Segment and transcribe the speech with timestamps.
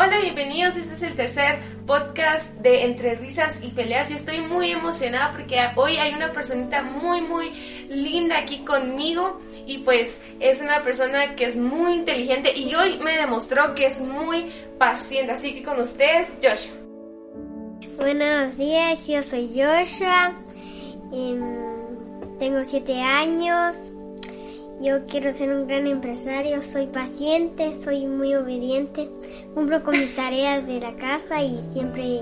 [0.00, 0.76] Hola, bienvenidos.
[0.76, 5.58] Este es el tercer podcast de Entre Risas y Peleas y estoy muy emocionada porque
[5.74, 7.50] hoy hay una personita muy, muy
[7.88, 13.16] linda aquí conmigo y pues es una persona que es muy inteligente y hoy me
[13.16, 15.32] demostró que es muy paciente.
[15.32, 16.76] Así que con ustedes, Joshua.
[17.96, 20.32] Buenos días, yo soy Joshua,
[21.12, 23.74] em, tengo siete años
[24.80, 29.08] yo quiero ser un gran empresario, soy paciente, soy muy obediente,
[29.54, 32.20] cumplo con mis tareas de la casa y siempre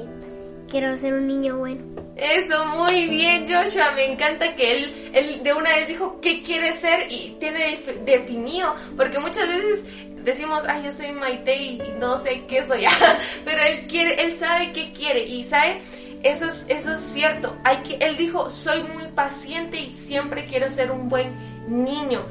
[0.68, 1.82] quiero ser un niño bueno.
[2.16, 3.92] Eso, muy bien, Joshua.
[3.94, 8.74] Me encanta que él, él de una vez dijo qué quiere ser y tiene definido,
[8.96, 9.84] porque muchas veces
[10.24, 12.84] decimos, ay, yo soy Maite y no sé qué soy,
[13.44, 15.82] pero él quiere, él sabe qué quiere y sabe
[16.22, 17.54] eso es, eso es cierto.
[17.62, 21.36] Hay que, él dijo, soy muy paciente y siempre quiero ser un buen
[21.68, 22.24] niño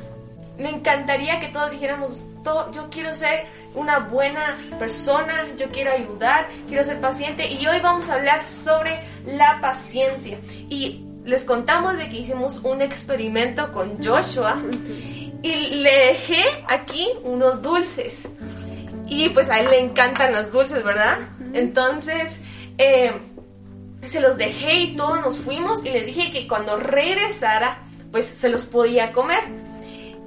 [0.57, 2.21] me encantaría que todos dijéramos,
[2.73, 8.09] yo quiero ser una buena persona, yo quiero ayudar, quiero ser paciente y hoy vamos
[8.09, 10.37] a hablar sobre la paciencia.
[10.69, 14.61] Y les contamos de que hicimos un experimento con Joshua
[15.41, 18.27] y le dejé aquí unos dulces.
[19.07, 21.17] Y pues a él le encantan los dulces, ¿verdad?
[21.53, 22.41] Entonces,
[22.77, 23.11] eh,
[24.03, 27.79] se los dejé y todos nos fuimos y le dije que cuando regresara,
[28.11, 29.43] pues se los podía comer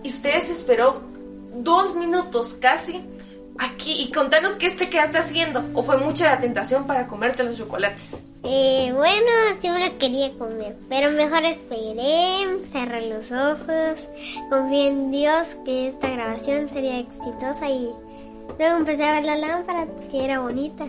[0.02, 1.02] y ustedes esperó
[1.54, 3.02] dos minutos casi
[3.58, 7.58] aquí y contanos qué te quedaste haciendo o fue mucha la tentación para comerte los
[7.58, 8.22] chocolates.
[8.44, 9.26] Eh, bueno,
[9.60, 14.08] sí me los quería comer, pero mejor esperé, cerré los ojos,
[14.48, 17.90] confié en Dios que esta grabación sería exitosa y
[18.58, 20.86] luego empecé a ver la lámpara que era bonita.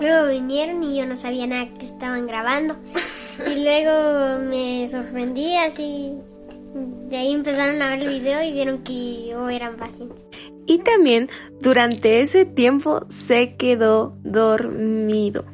[0.00, 2.76] Luego vinieron y yo no sabía nada que estaban grabando.
[3.46, 6.12] Y luego me sorprendí así
[6.74, 10.22] de ahí empezaron a ver el video y vieron que yo eran pacientes.
[10.66, 11.28] Y también
[11.60, 15.44] durante ese tiempo se quedó dormido.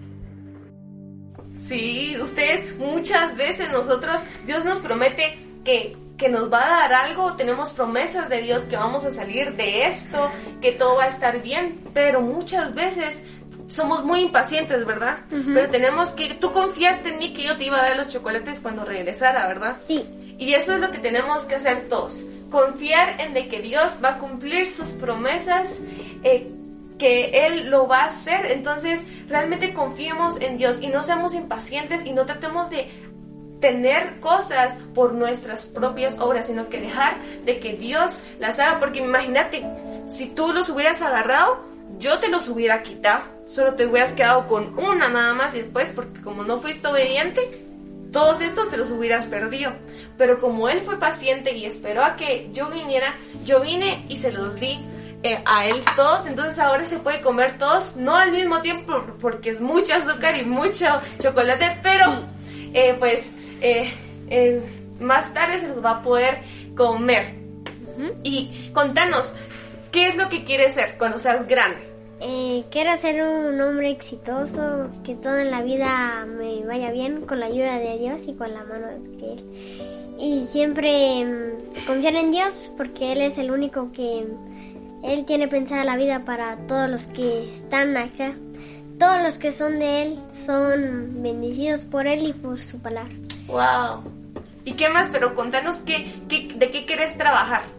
[1.56, 7.34] Sí, ustedes muchas veces nosotros, Dios nos promete que, que nos va a dar algo,
[7.34, 11.43] tenemos promesas de Dios que vamos a salir de esto, que todo va a estar
[11.43, 13.25] bien, pero muchas veces
[13.66, 15.19] somos muy impacientes, ¿verdad?
[15.31, 18.60] Pero tenemos que, tú confiaste en mí que yo te iba a dar los chocolates
[18.60, 19.76] cuando regresara, ¿verdad?
[19.84, 20.06] Sí.
[20.38, 22.25] Y eso es lo que tenemos que hacer todos.
[22.50, 25.81] Confiar en de que Dios va a cumplir sus promesas,
[26.22, 26.49] eh,
[26.99, 28.47] que Él lo va a hacer.
[28.47, 32.88] Entonces, realmente confiemos en Dios y no seamos impacientes y no tratemos de
[33.60, 38.78] tener cosas por nuestras propias obras, sino que dejar de que Dios las haga.
[38.78, 39.65] Porque imagínate,
[40.06, 41.65] si tú los hubieras agarrado,
[41.99, 43.25] yo te los hubiera quitado.
[43.47, 47.68] Solo te hubieras quedado con una nada más y después, porque como no fuiste obediente,
[48.12, 49.72] todos estos te los hubieras perdido.
[50.16, 53.14] Pero como él fue paciente y esperó a que yo viniera,
[53.44, 54.78] yo vine y se los di
[55.22, 56.26] eh, a él todos.
[56.26, 60.44] Entonces ahora se puede comer todos, no al mismo tiempo porque es mucho azúcar y
[60.44, 60.86] mucho
[61.19, 62.06] chocolate, pero
[62.72, 63.92] eh, pues eh,
[65.00, 66.40] más tarde se los va a poder
[66.76, 67.36] comer.
[68.22, 69.34] Y contanos,
[69.90, 71.88] ¿qué es lo que quieres ser cuando seas grande?
[72.21, 77.39] Eh, quiero ser un hombre exitoso, que todo en la vida me vaya bien con
[77.39, 79.45] la ayuda de Dios y con la mano de Él.
[80.19, 84.27] Y siempre mm, confiar en Dios porque Él es el único que
[85.05, 88.33] Él tiene pensada la vida para todos los que están acá.
[88.99, 93.15] Todos los que son de Él son bendecidos por Él y por su palabra.
[93.47, 94.03] ¡Wow!
[94.65, 95.09] ¿Y qué más?
[95.11, 97.78] Pero contanos qué, de qué quieres trabajar.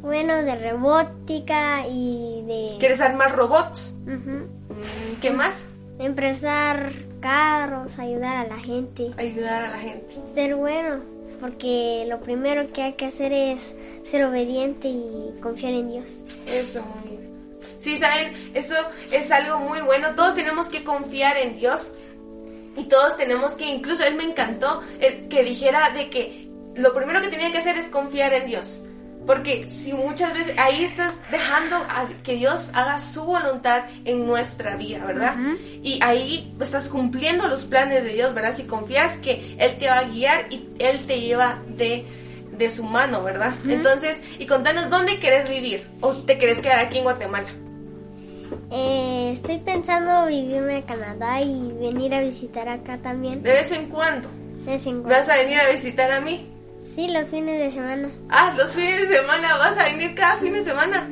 [0.00, 2.76] Bueno, de robótica y de...
[2.78, 3.92] ¿Quieres armar robots?
[4.06, 5.64] Mm, ¿Qué más?
[5.98, 9.10] Empresar carros, ayudar a la gente.
[9.16, 10.14] Ayudar a la gente.
[10.32, 11.00] Ser bueno,
[11.40, 16.22] porque lo primero que hay que hacer es ser obediente y confiar en Dios.
[16.46, 17.28] Eso, muy bien.
[17.78, 18.74] Sí, saben, eso
[19.10, 20.14] es algo muy bueno.
[20.14, 21.94] Todos tenemos que confiar en Dios
[22.76, 24.80] y todos tenemos que, incluso él me encantó
[25.28, 28.84] que dijera de que lo primero que tenía que hacer es confiar en Dios.
[29.28, 34.76] Porque si muchas veces ahí estás dejando a que Dios haga su voluntad en nuestra
[34.76, 35.36] vida, ¿verdad?
[35.82, 38.56] Y ahí estás cumpliendo los planes de Dios, ¿verdad?
[38.56, 42.06] Si confías que Él te va a guiar y Él te lleva de,
[42.56, 43.52] de su mano, ¿verdad?
[43.68, 45.86] Entonces, y contanos, ¿dónde quieres vivir?
[46.00, 47.50] ¿O te quieres quedar aquí en Guatemala?
[48.70, 53.42] Eh, estoy pensando vivirme a Canadá y venir a visitar acá también.
[53.42, 54.26] ¿De vez en cuando?
[54.64, 55.10] De vez en cuando.
[55.10, 56.46] ¿Vas a venir a visitar a mí?
[56.94, 58.08] Sí, los fines de semana.
[58.28, 59.56] Ah, los fines de semana.
[59.56, 61.08] ¿Vas a venir cada fin de semana?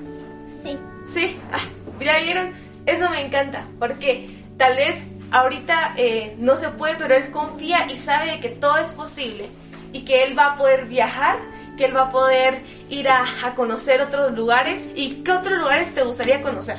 [0.62, 0.76] Sí.
[1.06, 1.36] Sí.
[1.52, 1.60] Ah,
[2.00, 2.52] ya vieron.
[2.86, 3.66] Eso me encanta.
[3.78, 8.78] Porque tal vez ahorita eh, no se puede, pero él confía y sabe que todo
[8.78, 9.48] es posible.
[9.92, 11.38] Y que él va a poder viajar,
[11.78, 13.24] que él va a poder ir a,
[13.54, 14.88] conocer otros lugares.
[14.94, 16.76] ¿Y qué otros lugares te gustaría conocer?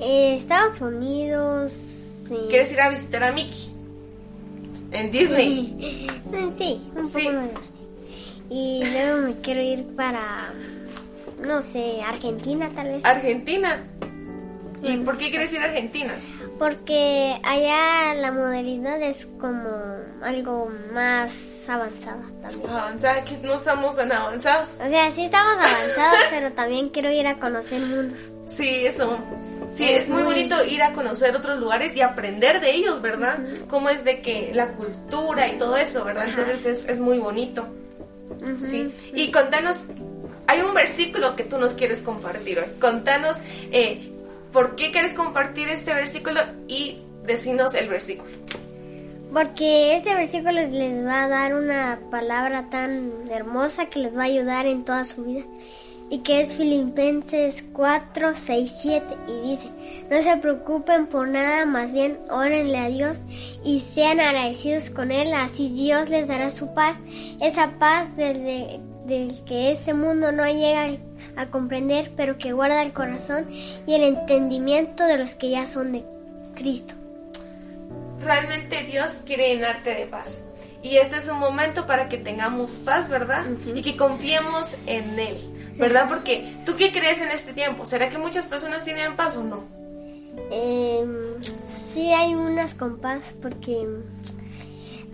[0.00, 1.72] Eh, Estados Unidos.
[1.72, 2.36] Sí.
[2.50, 3.72] ¿Quieres ir a visitar a Mickey?
[4.90, 6.06] En Disney.
[6.58, 7.20] Sí, un Sí.
[7.24, 7.81] poco más grande.
[8.54, 10.52] Y luego me quiero ir para,
[11.46, 13.04] no sé, Argentina tal vez.
[13.04, 13.82] Argentina.
[14.82, 16.12] ¿Y por qué quieres ir a Argentina?
[16.58, 19.70] Porque allá la modalidad es como
[20.22, 22.68] algo más avanzada también.
[22.70, 24.74] Avanzada, que no estamos tan avanzados.
[24.74, 28.32] O sea, sí estamos avanzados, pero también quiero ir a conocer mundos.
[28.46, 29.18] Sí, eso.
[29.70, 33.00] Sí, Es es muy muy- bonito ir a conocer otros lugares y aprender de ellos,
[33.00, 33.38] ¿verdad?
[33.70, 36.26] Cómo es de que la cultura y todo eso, ¿verdad?
[36.28, 37.66] Entonces es, es muy bonito.
[38.60, 38.92] Sí.
[39.14, 39.84] Y contanos,
[40.46, 42.66] hay un versículo que tú nos quieres compartir hoy.
[42.80, 43.38] Contanos
[43.70, 44.10] eh,
[44.52, 48.30] por qué quieres compartir este versículo y decinos el versículo.
[49.32, 54.26] Porque ese versículo les va a dar una palabra tan hermosa que les va a
[54.26, 55.44] ayudar en toda su vida.
[56.12, 59.04] Y que es Filipenses 4, 6, 7.
[59.28, 59.68] Y dice,
[60.10, 63.20] no se preocupen por nada, más bien órenle a Dios
[63.64, 65.32] y sean agradecidos con Él.
[65.32, 66.96] Así Dios les dará su paz.
[67.40, 70.90] Esa paz del, de- del que este mundo no llega
[71.36, 73.48] a comprender, pero que guarda el corazón
[73.86, 76.04] y el entendimiento de los que ya son de
[76.54, 76.92] Cristo.
[78.22, 80.42] Realmente Dios quiere llenarte de paz.
[80.82, 83.44] Y este es un momento para que tengamos paz, ¿verdad?
[83.74, 86.08] Y que confiemos en Él, ¿verdad?
[86.08, 87.86] Porque tú qué crees en este tiempo?
[87.86, 89.64] ¿Será que muchas personas tienen paz o no?
[90.50, 91.04] Eh,
[91.76, 93.86] sí hay unas compas porque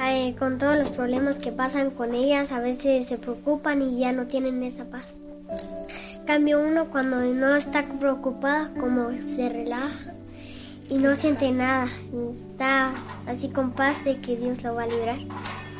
[0.00, 4.12] eh, con todos los problemas que pasan con ellas a veces se preocupan y ya
[4.12, 5.16] no tienen esa paz.
[6.26, 10.14] Cambio uno cuando no está preocupada como se relaja
[10.88, 11.87] y no siente nada,
[12.31, 15.19] está así con paz de que Dios lo va a librar.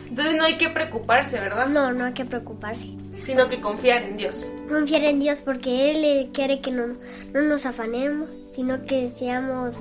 [0.09, 1.69] Entonces no hay que preocuparse, ¿verdad?
[1.69, 2.89] No, no hay que preocuparse.
[3.21, 4.47] Sino que confiar en Dios.
[4.69, 6.97] Confiar en Dios porque Él eh, quiere que no,
[7.33, 9.79] no nos afanemos, sino que seamos,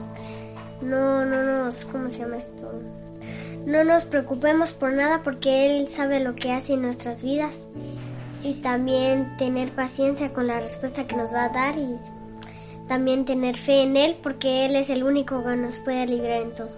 [0.81, 2.81] no, no nos, ¿cómo se llama esto?
[3.65, 7.67] No nos preocupemos por nada porque Él sabe lo que hace en nuestras vidas
[8.43, 11.97] y también tener paciencia con la respuesta que nos va a dar y
[12.87, 16.53] también tener fe en Él porque Él es el único que nos puede librar en
[16.53, 16.69] todo.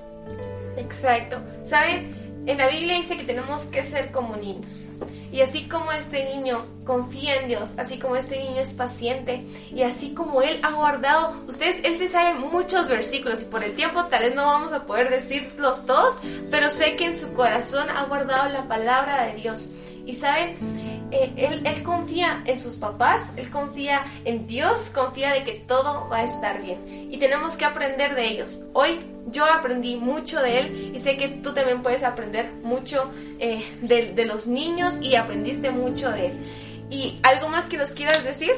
[0.78, 1.38] Exacto.
[1.64, 2.19] ¿Saben?
[2.46, 4.88] En la Biblia dice que tenemos que ser como niños.
[5.32, 9.84] Y así como este niño confía en Dios, así como este niño es paciente, y
[9.84, 14.06] así como él ha guardado, ustedes, él se sabe muchos versículos y por el tiempo
[14.06, 16.20] tal vez no vamos a poder decirlos todos,
[16.50, 19.70] pero sé que en su corazón ha guardado la palabra de Dios.
[20.06, 20.58] Y saben,
[21.12, 26.08] Eh, él, él confía en sus papás, él confía en Dios, confía de que todo
[26.08, 27.12] va a estar bien.
[27.12, 28.60] Y tenemos que aprender de ellos.
[28.74, 29.00] Hoy
[29.31, 34.14] yo aprendí mucho de él y sé que tú también puedes aprender mucho eh, de,
[34.14, 36.40] de los niños y aprendiste mucho de él.
[36.90, 38.52] ¿Y algo más que nos quieras decir?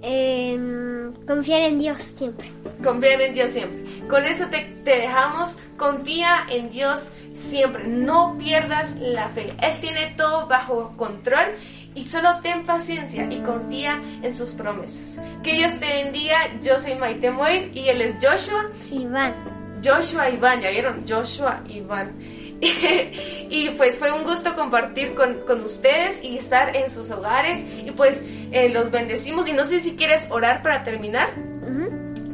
[0.00, 2.52] Em, confiar en Dios siempre.
[2.84, 3.84] Confiar en Dios siempre.
[4.08, 5.58] Con eso te, te dejamos.
[5.76, 7.84] Confía en Dios siempre.
[7.86, 9.52] No pierdas la fe.
[9.60, 11.56] Él tiene todo bajo control
[11.94, 15.20] y solo ten paciencia y confía en sus promesas.
[15.42, 16.36] Que Dios te bendiga.
[16.62, 18.70] Yo soy Maite Moir y él es Joshua.
[18.90, 19.57] Iván.
[19.84, 22.18] Joshua Iván, ya vieron, Joshua Iván.
[22.60, 27.64] y pues fue un gusto compartir con, con ustedes y estar en sus hogares.
[27.84, 29.48] Y pues eh, los bendecimos.
[29.48, 31.28] Y no sé si quieres orar para terminar.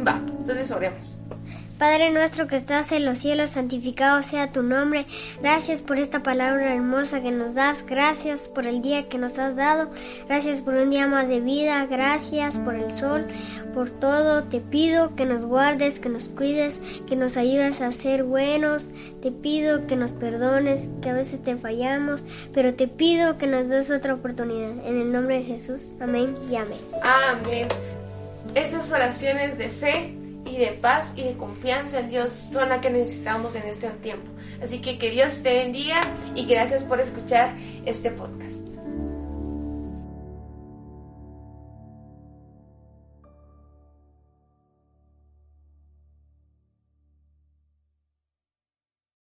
[0.07, 1.17] Va, entonces oremos.
[1.85, 5.05] Padre nuestro que estás en los cielos, santificado sea tu nombre.
[5.43, 7.85] Gracias por esta palabra hermosa que nos das.
[7.85, 9.91] Gracias por el día que nos has dado.
[10.27, 11.85] Gracias por un día más de vida.
[11.85, 13.27] Gracias por el sol,
[13.75, 14.45] por todo.
[14.45, 18.87] Te pido que nos guardes, que nos cuides, que nos ayudes a ser buenos.
[19.21, 22.25] Te pido que nos perdones, que a veces te fallamos,
[22.55, 24.71] pero te pido que nos des otra oportunidad.
[24.87, 25.89] En el nombre de Jesús.
[26.01, 26.81] Amén y amén.
[27.03, 27.69] Amén.
[28.55, 32.91] Esas oraciones de fe y de paz y de confianza en Dios son las que
[32.91, 34.31] necesitamos en este tiempo.
[34.63, 36.01] Así que que Dios te bendiga
[36.35, 38.74] y gracias por escuchar este podcast.